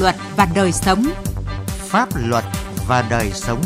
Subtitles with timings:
[0.00, 1.04] luật và đời sống.
[1.66, 2.44] Pháp luật
[2.88, 3.62] và đời sống.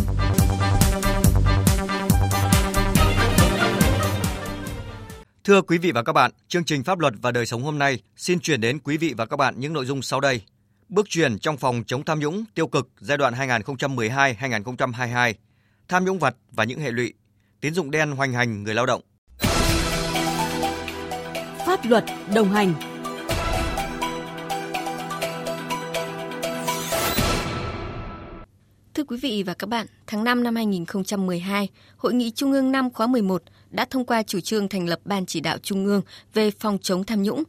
[5.45, 7.99] Thưa quý vị và các bạn, chương trình Pháp luật và đời sống hôm nay
[8.17, 10.43] xin chuyển đến quý vị và các bạn những nội dung sau đây.
[10.89, 15.35] Bước chuyển trong phòng chống tham nhũng tiêu cực giai đoạn 2012-2022,
[15.89, 17.15] tham nhũng vật và những hệ lụy,
[17.61, 19.01] tín dụng đen hoành hành người lao động.
[21.67, 22.05] Pháp luật
[22.35, 22.92] đồng hành
[29.13, 33.07] quý vị và các bạn, tháng 5 năm 2012, Hội nghị Trung ương 5 khóa
[33.07, 36.03] 11 đã thông qua chủ trương thành lập Ban chỉ đạo Trung ương
[36.35, 37.43] về phòng chống tham nhũng.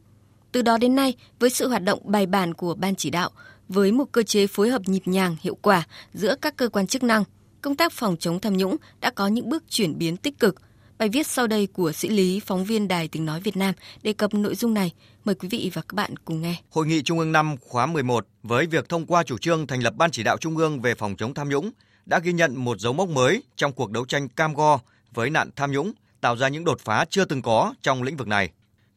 [0.52, 3.30] Từ đó đến nay, với sự hoạt động bài bản của Ban chỉ đạo,
[3.68, 7.02] với một cơ chế phối hợp nhịp nhàng, hiệu quả giữa các cơ quan chức
[7.02, 7.24] năng,
[7.60, 10.56] công tác phòng chống tham nhũng đã có những bước chuyển biến tích cực.
[10.98, 14.12] Bài viết sau đây của sĩ lý phóng viên Đài Tiếng Nói Việt Nam đề
[14.12, 14.92] cập nội dung này.
[15.24, 16.56] Mời quý vị và các bạn cùng nghe.
[16.70, 19.94] Hội nghị Trung ương 5 khóa 11 với việc thông qua chủ trương thành lập
[19.96, 21.70] Ban chỉ đạo Trung ương về phòng chống tham nhũng
[22.06, 24.78] đã ghi nhận một dấu mốc mới trong cuộc đấu tranh cam go
[25.14, 28.28] với nạn tham nhũng, tạo ra những đột phá chưa từng có trong lĩnh vực
[28.28, 28.50] này.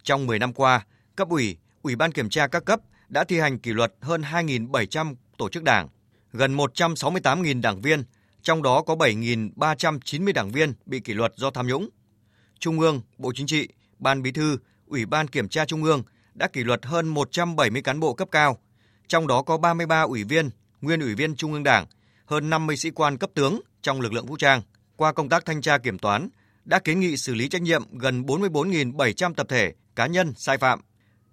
[0.03, 3.59] Trong 10 năm qua, cấp ủy, ủy ban kiểm tra các cấp đã thi hành
[3.59, 5.87] kỷ luật hơn 2.700 tổ chức đảng,
[6.33, 8.03] gần 168.000 đảng viên,
[8.41, 11.89] trong đó có 7.390 đảng viên bị kỷ luật do tham nhũng.
[12.59, 13.67] Trung ương, Bộ Chính trị,
[13.99, 16.03] Ban Bí thư, Ủy ban Kiểm tra Trung ương
[16.37, 18.57] đã kỷ luật hơn 170 cán bộ cấp cao,
[19.07, 20.49] trong đó có 33 ủy viên,
[20.81, 21.85] nguyên ủy viên Trung ương Đảng,
[22.25, 24.61] hơn 50 sĩ quan cấp tướng trong lực lượng vũ trang.
[24.95, 26.29] Qua công tác thanh tra kiểm toán,
[26.65, 30.81] đã kiến nghị xử lý trách nhiệm gần 44.700 tập thể, cá nhân sai phạm,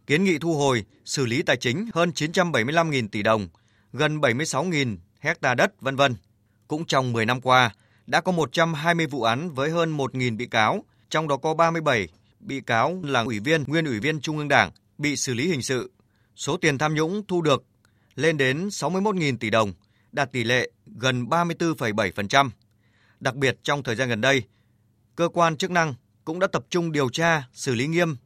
[0.06, 3.48] kiến nghị thu hồi, xử lý tài chính hơn 975.000 tỷ đồng,
[3.92, 6.14] gần 76.000 hecta đất, vân vân.
[6.68, 7.74] Cũng trong 10 năm qua,
[8.06, 12.08] đã có 120 vụ án với hơn 1.000 bị cáo, trong đó có 37
[12.40, 15.62] bị cáo là ủy viên, nguyên ủy viên Trung ương Đảng bị xử lý hình
[15.62, 15.90] sự.
[16.36, 17.64] Số tiền tham nhũng thu được
[18.14, 19.72] lên đến 61.000 tỷ đồng,
[20.12, 22.50] đạt tỷ lệ gần 34,7%.
[23.20, 24.42] Đặc biệt trong thời gian gần đây,
[25.16, 25.94] cơ quan chức năng
[26.24, 28.16] cũng đã tập trung điều tra, xử lý nghiêm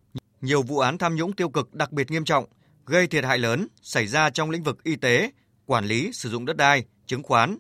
[0.41, 2.45] nhiều vụ án tham nhũng tiêu cực đặc biệt nghiêm trọng,
[2.87, 5.31] gây thiệt hại lớn xảy ra trong lĩnh vực y tế,
[5.67, 7.59] quản lý sử dụng đất đai, chứng khoán,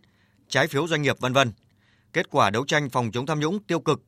[0.49, 1.53] trái phiếu doanh nghiệp vân vân.
[2.13, 4.03] Kết quả đấu tranh phòng chống tham nhũng tiêu cực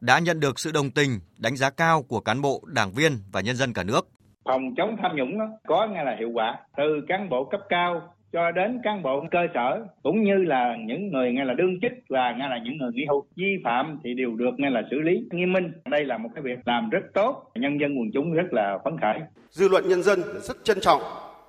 [0.00, 3.40] đã nhận được sự đồng tình, đánh giá cao của cán bộ, đảng viên và
[3.40, 4.08] nhân dân cả nước.
[4.44, 8.02] Phòng chống tham nhũng đó, có ngay là hiệu quả từ cán bộ cấp cao
[8.32, 11.92] cho đến cán bộ cơ sở cũng như là những người ngay là đương chức
[12.08, 13.24] và ngay là những người nghỉ hưu.
[13.36, 15.72] Vi phạm thì đều được ngay là xử lý nghiêm minh.
[15.84, 19.00] Đây là một cái việc làm rất tốt nhân dân quần chúng rất là phấn
[19.00, 19.18] khởi.
[19.50, 21.00] Dư luận nhân dân rất trân trọng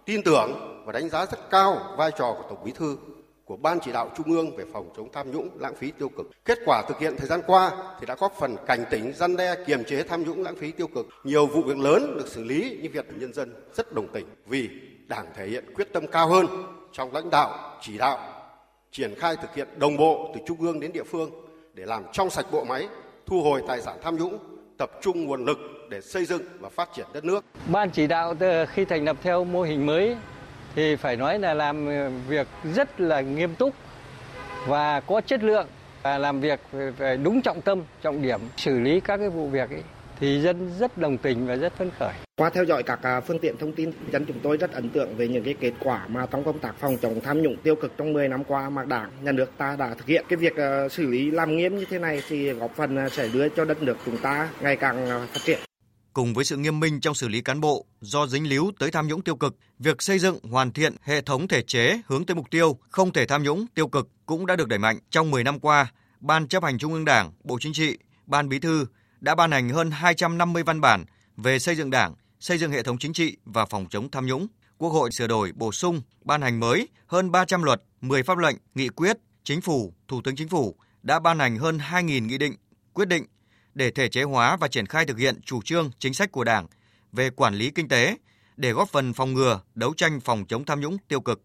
[0.05, 0.49] tin tưởng
[0.85, 2.97] và đánh giá rất cao vai trò của tổng bí thư
[3.45, 6.45] của Ban chỉ đạo Trung ương về phòng chống tham nhũng lãng phí tiêu cực.
[6.45, 9.55] Kết quả thực hiện thời gian qua thì đã góp phần cảnh tỉnh, gian đe,
[9.67, 11.07] kiềm chế tham nhũng lãng phí tiêu cực.
[11.23, 14.69] Nhiều vụ việc lớn được xử lý như việc nhân dân rất đồng tình vì
[15.07, 16.47] Đảng thể hiện quyết tâm cao hơn
[16.91, 18.19] trong lãnh đạo, chỉ đạo,
[18.91, 21.31] triển khai thực hiện đồng bộ từ trung ương đến địa phương
[21.73, 22.87] để làm trong sạch bộ máy,
[23.25, 24.37] thu hồi tài sản tham nhũng,
[24.77, 25.57] tập trung nguồn lực
[25.89, 27.45] để xây dựng và phát triển đất nước.
[27.71, 28.35] Ban chỉ đạo
[28.69, 30.15] khi thành lập theo mô hình mới
[30.75, 31.89] thì phải nói là làm
[32.27, 33.73] việc rất là nghiêm túc
[34.67, 35.67] và có chất lượng
[36.03, 36.59] và làm việc
[36.97, 39.83] phải đúng trọng tâm, trọng điểm xử lý các cái vụ việc ấy
[40.19, 42.13] thì dân rất đồng tình và rất phấn khởi.
[42.35, 45.15] Qua theo dõi các à, phương tiện thông tin, dân chúng tôi rất ấn tượng
[45.15, 47.91] về những cái kết quả mà trong công tác phòng chống tham nhũng tiêu cực
[47.97, 50.25] trong 10 năm qua mà Đảng, nhà nước ta đã thực hiện.
[50.29, 53.27] Cái việc à, xử lý làm nghiêm như thế này thì góp phần à, sẽ
[53.33, 55.59] đưa cho đất nước chúng ta ngày càng phát triển.
[56.13, 59.07] Cùng với sự nghiêm minh trong xử lý cán bộ do dính líu tới tham
[59.07, 62.49] nhũng tiêu cực, việc xây dựng hoàn thiện hệ thống thể chế hướng tới mục
[62.51, 64.99] tiêu không thể tham nhũng tiêu cực cũng đã được đẩy mạnh.
[65.09, 68.59] Trong 10 năm qua, Ban chấp hành Trung ương Đảng, Bộ Chính trị, Ban Bí
[68.59, 68.85] thư
[69.19, 71.05] đã ban hành hơn 250 văn bản
[71.37, 74.47] về xây dựng Đảng, xây dựng hệ thống chính trị và phòng chống tham nhũng.
[74.77, 78.55] Quốc hội sửa đổi, bổ sung, ban hành mới hơn 300 luật, 10 pháp lệnh,
[78.75, 82.55] nghị quyết, chính phủ, thủ tướng chính phủ đã ban hành hơn 2.000 nghị định,
[82.93, 83.25] quyết định
[83.75, 86.67] để thể chế hóa và triển khai thực hiện chủ trương, chính sách của Đảng
[87.11, 88.17] về quản lý kinh tế
[88.57, 91.41] để góp phần phòng ngừa, đấu tranh phòng chống tham nhũng tiêu cực.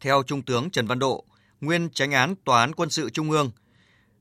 [0.00, 1.24] Theo Trung tướng Trần Văn Độ,
[1.60, 3.50] nguyên tránh án Tòa án Quân sự Trung ương,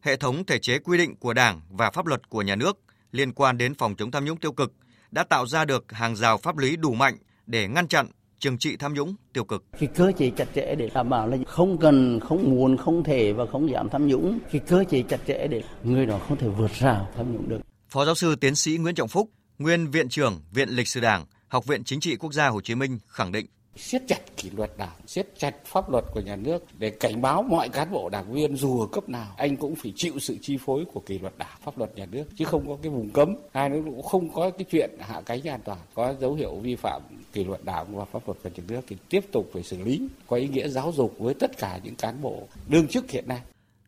[0.02, 2.78] hệ thống thể chế quy định của Đảng và pháp luật của nhà nước
[3.12, 4.74] liên quan đến phòng chống tham nhũng tiêu cực
[5.12, 8.08] đã tạo ra được hàng rào pháp lý đủ mạnh để ngăn chặn
[8.40, 9.64] trừng trị tham nhũng tiêu cực.
[9.80, 13.34] Cái cơ chế chặt chẽ để đảm bảo là không cần, không muốn, không thể
[13.34, 14.40] và không giảm tham nhũng.
[14.52, 17.60] Cái cơ chế chặt chẽ để người đó không thể vượt rào tham nhũng được.
[17.90, 19.30] Phó giáo sư tiến sĩ Nguyễn Trọng Phúc,
[19.60, 22.76] nguyên viện trưởng Viện Lịch sử Đảng, Học viện Chính trị Quốc gia Hồ Chí
[22.76, 23.46] Minh khẳng định
[23.78, 27.44] siết chặt kỷ luật đảng, siết chặt pháp luật của nhà nước để cảnh báo
[27.44, 30.58] mọi cán bộ đảng viên dù ở cấp nào anh cũng phải chịu sự chi
[30.66, 33.36] phối của kỷ luật đảng, pháp luật nhà nước chứ không có cái vùng cấm.
[33.54, 36.76] Hai nữa cũng không có cái chuyện hạ cánh an toàn, có dấu hiệu vi
[36.76, 37.02] phạm
[37.34, 40.08] kỷ luật đảng và pháp luật của nhà nước thì tiếp tục phải xử lý
[40.28, 43.42] có ý nghĩa giáo dục với tất cả những cán bộ đương chức hiện nay.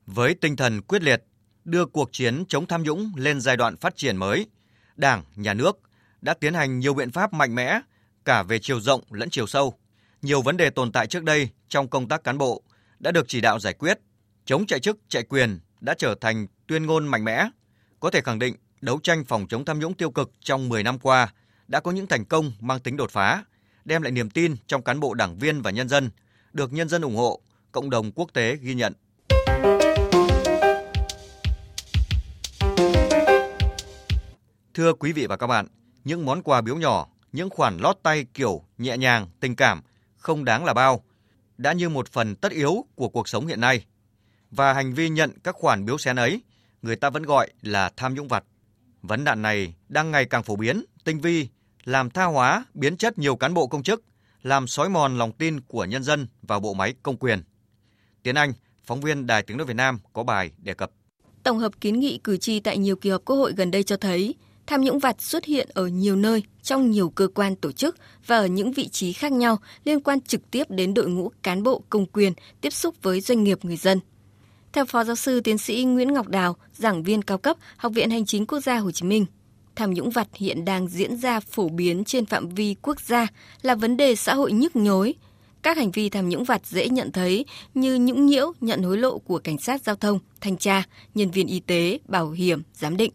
[0.06, 1.24] Với tinh thần quyết liệt,
[1.66, 4.48] đưa cuộc chiến chống tham nhũng lên giai đoạn phát triển mới,
[4.96, 5.80] Đảng, Nhà nước
[6.22, 7.80] đã tiến hành nhiều biện pháp mạnh mẽ
[8.30, 9.74] cả về chiều rộng lẫn chiều sâu.
[10.22, 12.64] Nhiều vấn đề tồn tại trước đây trong công tác cán bộ
[13.00, 14.00] đã được chỉ đạo giải quyết.
[14.46, 17.50] Chống chạy chức, chạy quyền đã trở thành tuyên ngôn mạnh mẽ.
[18.00, 21.00] Có thể khẳng định đấu tranh phòng chống tham nhũng tiêu cực trong 10 năm
[21.00, 21.34] qua
[21.68, 23.44] đã có những thành công mang tính đột phá,
[23.86, 26.10] đem lại niềm tin trong cán bộ đảng viên và nhân dân,
[26.54, 27.42] được nhân dân ủng hộ,
[27.72, 28.94] cộng đồng quốc tế ghi nhận.
[34.74, 35.68] Thưa quý vị và các bạn,
[36.04, 39.82] những món quà biếu nhỏ, những khoản lót tay kiểu nhẹ nhàng, tình cảm,
[40.18, 41.04] không đáng là bao,
[41.58, 43.86] đã như một phần tất yếu của cuộc sống hiện nay.
[44.52, 46.42] Và hành vi nhận các khoản biếu xén ấy,
[46.82, 48.44] người ta vẫn gọi là tham nhũng vặt.
[49.02, 51.48] Vấn nạn này đang ngày càng phổ biến, tinh vi,
[51.84, 54.04] làm tha hóa, biến chất nhiều cán bộ công chức,
[54.44, 57.44] làm xói mòn lòng tin của nhân dân vào bộ máy công quyền.
[58.24, 58.54] Tiến Anh,
[58.84, 60.92] phóng viên Đài Tiếng Nói Việt Nam có bài đề cập.
[61.44, 63.98] Tổng hợp kiến nghị cử tri tại nhiều kỳ họp Quốc hội gần đây cho
[63.98, 64.36] thấy,
[64.70, 68.38] tham nhũng vặt xuất hiện ở nhiều nơi, trong nhiều cơ quan tổ chức và
[68.38, 71.82] ở những vị trí khác nhau liên quan trực tiếp đến đội ngũ cán bộ
[71.90, 74.00] công quyền tiếp xúc với doanh nghiệp người dân.
[74.74, 78.10] Theo Phó Giáo sư Tiến sĩ Nguyễn Ngọc Đào, giảng viên cao cấp Học viện
[78.10, 79.26] Hành chính Quốc gia Hồ Chí Minh,
[79.76, 83.28] tham nhũng vặt hiện đang diễn ra phổ biến trên phạm vi quốc gia
[83.62, 85.14] là vấn đề xã hội nhức nhối.
[85.62, 89.18] Các hành vi tham nhũng vặt dễ nhận thấy như nhũng nhiễu nhận hối lộ
[89.18, 90.84] của cảnh sát giao thông, thanh tra,
[91.16, 93.12] nhân viên y tế, bảo hiểm, giám định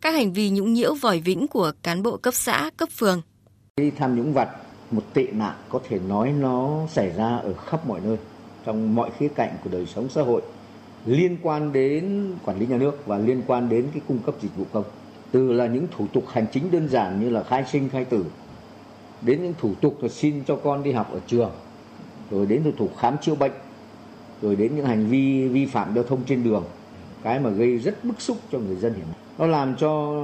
[0.00, 3.22] các hành vi nhũng nhiễu vòi vĩnh của cán bộ cấp xã, cấp phường.
[3.76, 4.48] Khi tham nhũng vặt,
[4.90, 8.16] một tệ nạn có thể nói nó xảy ra ở khắp mọi nơi,
[8.66, 10.42] trong mọi khía cạnh của đời sống xã hội,
[11.06, 14.56] liên quan đến quản lý nhà nước và liên quan đến cái cung cấp dịch
[14.56, 14.84] vụ công.
[15.30, 18.24] Từ là những thủ tục hành chính đơn giản như là khai sinh, khai tử,
[19.22, 21.50] đến những thủ tục là xin cho con đi học ở trường,
[22.30, 23.52] rồi đến thủ tục khám chữa bệnh,
[24.42, 26.64] rồi đến những hành vi vi phạm giao thông trên đường,
[27.26, 29.16] cái mà gây rất bức xúc cho người dân hiện nay.
[29.38, 30.22] Nó làm cho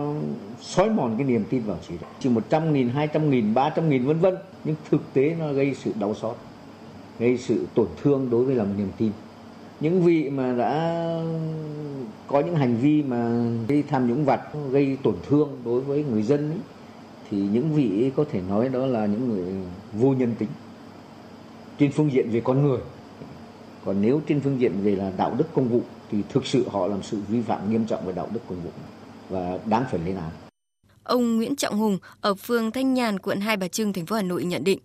[0.60, 2.10] xói mòn cái niềm tin vào chỉ đạo.
[2.20, 4.34] Chỉ một trăm nghìn hai trăm nghìn ba trăm nghìn vân vân.
[4.64, 6.36] Nhưng thực tế nó gây sự đau xót
[7.18, 9.12] gây sự tổn thương đối với lòng niềm tin.
[9.80, 10.72] Những vị mà đã
[12.26, 14.40] có những hành vi mà gây tham nhũng vặt
[14.70, 16.58] gây tổn thương đối với người dân ấy,
[17.30, 19.44] thì những vị ấy có thể nói đó là những người
[19.92, 20.48] vô nhân tính.
[21.78, 22.78] Trên phương diện về con người
[23.84, 25.80] còn nếu trên phương diện về là đạo đức công vụ
[26.12, 28.70] thì thực sự họ làm sự vi phạm nghiêm trọng về đạo đức công vụ
[29.28, 30.30] và đáng phải lên án.
[31.04, 34.22] Ông Nguyễn Trọng Hùng ở phường Thanh Nhàn, quận Hai Bà Trưng, thành phố Hà
[34.22, 34.78] Nội nhận định,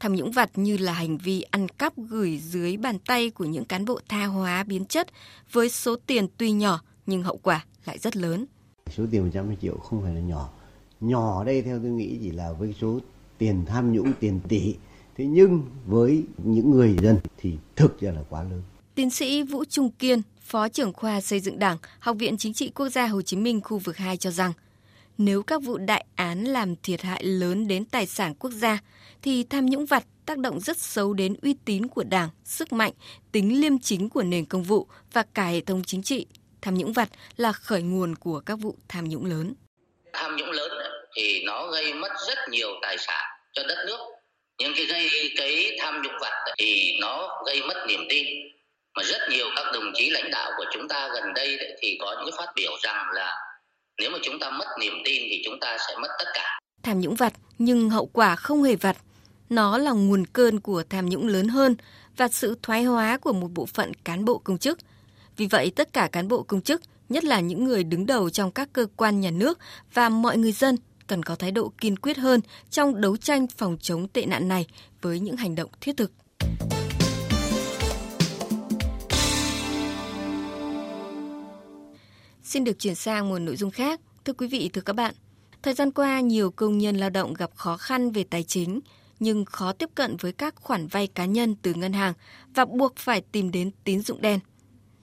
[0.00, 3.64] tham nhũng vặt như là hành vi ăn cắp gửi dưới bàn tay của những
[3.64, 5.08] cán bộ tha hóa biến chất
[5.52, 8.46] với số tiền tuy nhỏ nhưng hậu quả lại rất lớn.
[8.90, 10.50] Số tiền 150 triệu không phải là nhỏ.
[11.00, 12.98] Nhỏ đây theo tôi nghĩ chỉ là với số
[13.38, 14.74] tiền tham nhũng tiền tỷ.
[15.16, 18.62] Thế nhưng với những người dân thì thực ra là quá lớn.
[18.94, 22.70] Tiến sĩ Vũ Trung Kiên, Phó trưởng khoa xây dựng Đảng, Học viện Chính trị
[22.74, 24.52] Quốc gia Hồ Chí Minh khu vực 2 cho rằng,
[25.18, 28.78] nếu các vụ đại án làm thiệt hại lớn đến tài sản quốc gia,
[29.22, 32.92] thì tham nhũng vặt tác động rất xấu đến uy tín của Đảng, sức mạnh,
[33.32, 36.26] tính liêm chính của nền công vụ và cả hệ thống chính trị.
[36.62, 39.54] Tham nhũng vặt là khởi nguồn của các vụ tham nhũng lớn.
[40.12, 40.70] Tham nhũng lớn
[41.16, 43.98] thì nó gây mất rất nhiều tài sản cho đất nước.
[44.58, 48.26] Nhưng cái gây cái tham nhũng vặt thì nó gây mất niềm tin
[48.94, 51.98] mà rất nhiều các đồng chí lãnh đạo của chúng ta gần đây đấy, thì
[52.00, 53.34] có những phát biểu rằng là
[53.98, 56.58] nếu mà chúng ta mất niềm tin thì chúng ta sẽ mất tất cả.
[56.82, 58.96] Tham nhũng vặt nhưng hậu quả không hề vặt.
[59.50, 61.76] Nó là nguồn cơn của tham nhũng lớn hơn
[62.16, 64.78] và sự thoái hóa của một bộ phận cán bộ công chức.
[65.36, 68.50] Vì vậy, tất cả cán bộ công chức, nhất là những người đứng đầu trong
[68.50, 69.58] các cơ quan nhà nước
[69.94, 73.76] và mọi người dân cần có thái độ kiên quyết hơn trong đấu tranh phòng
[73.80, 74.66] chống tệ nạn này
[75.02, 76.12] với những hành động thiết thực.
[82.52, 84.00] Xin được chuyển sang một nội dung khác.
[84.24, 85.14] Thưa quý vị, thưa các bạn,
[85.62, 88.80] thời gian qua nhiều công nhân lao động gặp khó khăn về tài chính
[89.20, 92.14] nhưng khó tiếp cận với các khoản vay cá nhân từ ngân hàng
[92.54, 94.40] và buộc phải tìm đến tín dụng đen.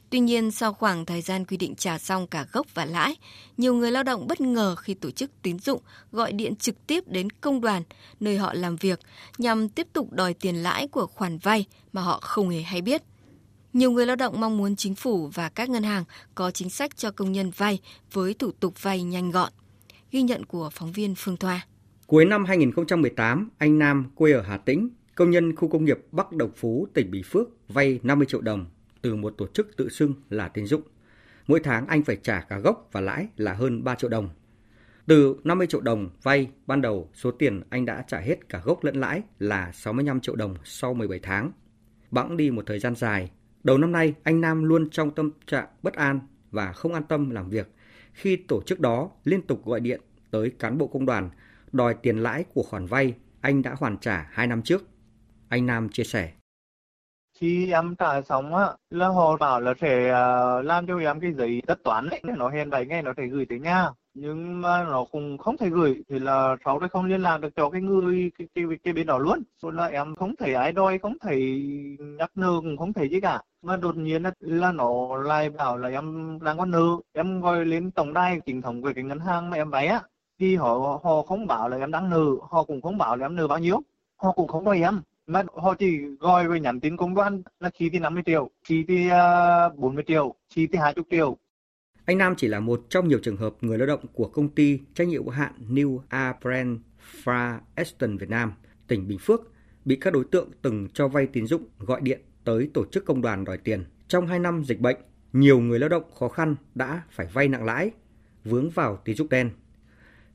[0.10, 3.16] Tuy nhiên, sau khoảng thời gian quy định trả xong cả gốc và lãi,
[3.58, 7.04] nhiều người lao động bất ngờ khi tổ chức tín dụng gọi điện trực tiếp
[7.08, 7.84] đến công đoàn
[8.20, 9.00] nơi họ làm việc
[9.38, 13.02] nhằm tiếp tục đòi tiền lãi của khoản vay mà họ không hề hay biết–
[13.74, 16.04] nhiều người lao động mong muốn chính phủ và các ngân hàng
[16.36, 17.80] có chính sách cho công nhân vay
[18.14, 19.52] với thủ tục vay nhanh gọn.
[20.12, 21.66] Ghi nhận của phóng viên Phương Thoa.
[22.08, 26.32] Cuối năm 2018, anh Nam quê ở Hà Tĩnh công nhân khu công nghiệp Bắc
[26.32, 28.66] Đồng Phú, tỉnh Bình Phước vay 50 triệu đồng
[29.02, 30.82] từ một tổ chức tự xưng là tín dụng.
[31.48, 34.30] Mỗi tháng anh phải trả cả gốc và lãi là hơn 3 triệu đồng.
[35.06, 38.84] Từ 50 triệu đồng vay ban đầu, số tiền anh đã trả hết cả gốc
[38.84, 41.52] lẫn lãi là 65 triệu đồng sau 17 tháng.
[42.12, 43.32] Bẵng đi một thời gian dài,
[43.64, 46.20] đầu năm nay, anh Nam luôn trong tâm trạng bất an
[46.52, 47.72] và không an tâm làm việc
[48.14, 50.02] khi tổ chức đó liên tục gọi điện
[50.32, 51.30] tới cán bộ công đoàn,
[51.72, 54.84] đòi tiền lãi của khoản vay, anh đã hoàn trả 2 năm trước.
[55.50, 56.32] Anh Nam chia sẻ.
[57.40, 61.34] Khi em trả xong á, là họ bảo là sẽ ờ, làm cho em cái
[61.34, 63.90] giấy tất toán ấy, nó hẹn 7 ngày nó sẽ gửi tới nhà.
[64.14, 67.50] Nhưng mà nó cũng không thể gửi, thì là sau đấy không liên lạc được
[67.56, 69.44] cho cái người, cái, cái, cái bên đó luôn.
[69.62, 71.66] Rồi là em không thấy ai đòi, không thấy
[72.00, 73.42] nhắc nợ, cũng không thấy gì cả.
[73.62, 76.88] Mà đột nhiên là, là nó lại bảo là em đang có nợ.
[77.14, 80.02] Em gọi lên tổng đài chính thống của cái ngân hàng mà em vay á.
[80.40, 83.36] Thì họ họ không bảo là em đang nợ, họ cũng không bảo là em
[83.36, 83.82] nợ bao nhiêu.
[84.22, 87.70] Họ cũng không đòi em mà họ chỉ gọi về nhắn tin công đoàn là
[87.70, 89.10] chi thì 50 triệu, chi thì
[89.76, 91.38] 40 à, triệu, chi thì 20 triệu.
[92.06, 94.80] Anh Nam chỉ là một trong nhiều trường hợp người lao động của công ty
[94.94, 96.80] trách nhiệm hữu hạn New Apren
[97.24, 98.54] Fra Eston Việt Nam,
[98.88, 99.42] tỉnh Bình Phước
[99.86, 103.22] bị các đối tượng từng cho vay tín dụng gọi điện tới tổ chức công
[103.22, 103.86] đoàn đòi tiền.
[104.08, 104.98] Trong 2 năm dịch bệnh,
[105.34, 107.92] nhiều người lao động khó khăn đã phải vay nặng lãi,
[108.44, 109.50] vướng vào tín dụng đen.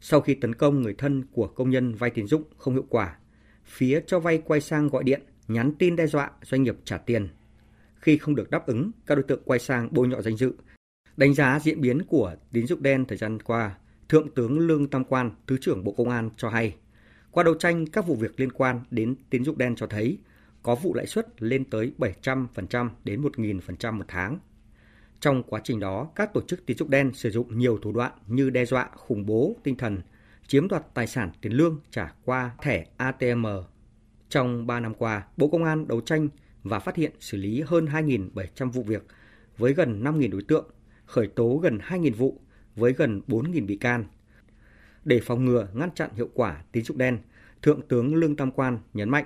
[0.01, 3.17] Sau khi tấn công người thân của công nhân vay tín dụng không hiệu quả,
[3.65, 7.29] phía cho vay quay sang gọi điện, nhắn tin đe dọa doanh nghiệp trả tiền.
[7.95, 10.53] Khi không được đáp ứng, các đối tượng quay sang bôi nhọ danh dự.
[11.17, 13.75] Đánh giá diễn biến của tín dụng đen thời gian qua,
[14.09, 16.77] Thượng tướng Lương Tam Quan, Thứ trưởng Bộ Công an cho hay,
[17.31, 20.19] qua đấu tranh các vụ việc liên quan đến tín dụng đen cho thấy
[20.63, 24.39] có vụ lãi suất lên tới 700% đến 1.000% một tháng.
[25.21, 28.13] Trong quá trình đó, các tổ chức tín dụng đen sử dụng nhiều thủ đoạn
[28.27, 30.01] như đe dọa, khủng bố tinh thần,
[30.47, 33.47] chiếm đoạt tài sản tiền lương trả qua thẻ ATM.
[34.29, 36.29] Trong 3 năm qua, Bộ Công an đấu tranh
[36.63, 39.07] và phát hiện xử lý hơn 2.700 vụ việc
[39.57, 40.71] với gần 5.000 đối tượng,
[41.07, 42.41] khởi tố gần 2.000 vụ
[42.77, 44.05] với gần 4.000 bị can.
[45.05, 47.19] Để phòng ngừa, ngăn chặn hiệu quả tín dụng đen,
[47.63, 49.25] Thượng tướng Lương Tam Quan nhấn mạnh.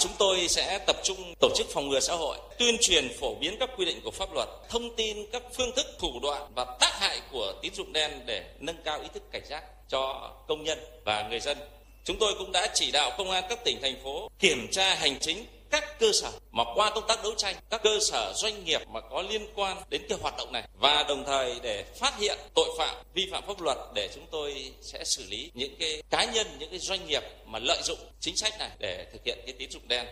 [0.00, 3.56] Chúng tôi sẽ tập trung tổ chức phòng ngừa xã hội, tuyên truyền phổ biến
[3.60, 6.92] các quy định của pháp luật, thông tin các phương thức thủ đoạn và tác
[7.00, 10.78] hại của tín dụng đen để nâng cao ý thức cảnh giác cho công nhân
[11.04, 11.58] và người dân.
[12.04, 15.20] Chúng tôi cũng đã chỉ đạo công an các tỉnh thành phố kiểm tra hành
[15.20, 18.80] chính các cơ sở mà qua công tác đấu tranh, các cơ sở doanh nghiệp
[18.92, 22.38] mà có liên quan đến cái hoạt động này và đồng thời để phát hiện
[22.54, 26.32] tội phạm vi phạm pháp luật để chúng tôi sẽ xử lý những cái cá
[26.32, 29.54] nhân, những cái doanh nghiệp mà lợi dụng chính sách này để thực hiện cái
[29.58, 30.06] tín dụng đen.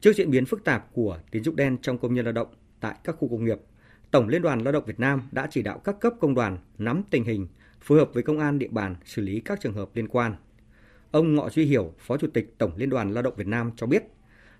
[0.00, 2.48] Trước diễn biến phức tạp của tín dụng đen trong công nhân lao động
[2.80, 3.58] tại các khu công nghiệp,
[4.10, 7.02] Tổng Liên đoàn Lao động Việt Nam đã chỉ đạo các cấp công đoàn nắm
[7.10, 7.48] tình hình,
[7.80, 10.36] phối hợp với công an địa bàn xử lý các trường hợp liên quan.
[11.10, 13.86] Ông Ngọ Duy Hiểu, Phó Chủ tịch Tổng Liên đoàn Lao động Việt Nam cho
[13.86, 14.02] biết,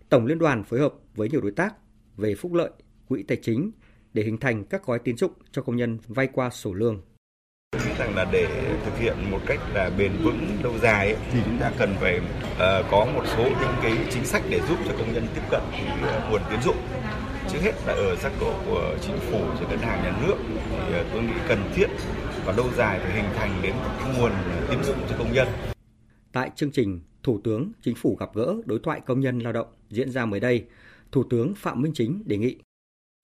[0.08, 1.74] Tổng Liên đoàn phối hợp với nhiều đối tác
[2.16, 2.70] về phúc lợi,
[3.08, 3.70] quỹ tài chính
[4.14, 7.00] để hình thành các gói tín dụng cho công nhân vay qua sổ lương.
[7.72, 11.40] Nghĩ rằng là để thực hiện một cách là bền vững lâu dài ấy, thì
[11.44, 14.94] chúng ta cần phải uh, có một số những cái chính sách để giúp cho
[14.98, 16.76] công nhân tiếp cận uh, nguồn tín dụng
[17.48, 20.36] trước hết là ở giác độ của chính phủ rồi ngân hàng nhà nước
[20.70, 21.86] thì uh, tôi nghĩ cần thiết
[22.44, 24.32] và lâu dài phải hình thành đến một nguồn
[24.70, 25.48] tín dụng cho công nhân.
[26.32, 29.66] Tại chương trình, Thủ tướng Chính phủ gặp gỡ đối thoại công nhân lao động
[29.90, 30.64] diễn ra mới đây,
[31.12, 32.56] Thủ tướng Phạm Minh Chính đề nghị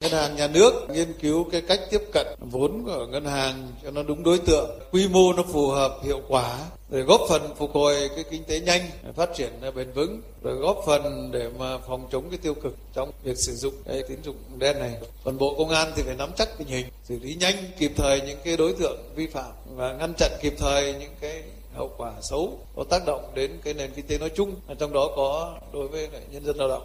[0.00, 3.90] Ngân hàng nhà nước nghiên cứu cái cách tiếp cận vốn của ngân hàng cho
[3.90, 6.58] nó đúng đối tượng, quy mô nó phù hợp, hiệu quả,
[6.90, 8.80] để góp phần phục hồi cái kinh tế nhanh,
[9.16, 13.10] phát triển bền vững, rồi góp phần để mà phòng chống cái tiêu cực trong
[13.22, 14.94] việc sử dụng cái tín dụng đen này.
[15.24, 18.20] Còn Bộ Công an thì phải nắm chắc tình hình, xử lý nhanh kịp thời
[18.20, 21.42] những cái đối tượng vi phạm và ngăn chặn kịp thời những cái
[21.74, 25.08] hậu quả xấu có tác động đến cái nền kinh tế nói chung, trong đó
[25.16, 26.82] có đối với nhân dân lao động.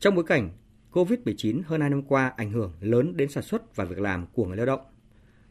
[0.00, 0.50] Trong bối cảnh
[0.92, 4.44] COVID-19 hơn 2 năm qua ảnh hưởng lớn đến sản xuất và việc làm của
[4.44, 4.80] người lao động.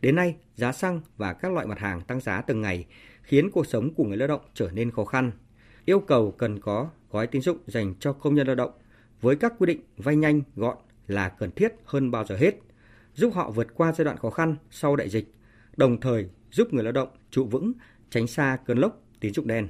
[0.02, 2.86] Đến nay, giá xăng và các loại mặt hàng tăng giá từng ngày
[3.22, 5.32] khiến cuộc sống của người lao động trở nên khó khăn.
[5.86, 8.72] Yêu cầu cần có gói tín dụng dành cho công nhân lao động
[9.22, 12.56] với các quy định vay nhanh, gọn là cần thiết hơn bao giờ hết,
[13.14, 15.34] giúp họ vượt qua giai đoạn khó khăn sau đại dịch,
[15.78, 17.74] đồng thời giúp người lao động trụ vững,
[18.12, 19.68] tránh xa cơn lốc tín dụng đen.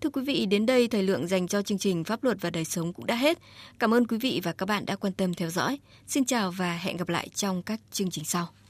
[0.00, 2.64] Thưa quý vị, đến đây thời lượng dành cho chương trình Pháp luật và đời
[2.64, 3.38] sống cũng đã hết.
[3.78, 5.78] Cảm ơn quý vị và các bạn đã quan tâm theo dõi.
[6.06, 8.48] Xin chào và hẹn gặp lại trong các chương trình sau.